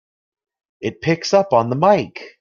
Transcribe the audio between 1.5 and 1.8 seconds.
on the